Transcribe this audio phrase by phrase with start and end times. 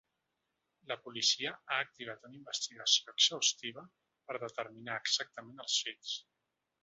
[0.91, 3.83] La policia ha activat una investigació exhaustiva
[4.31, 6.17] per determinar exactament els fets.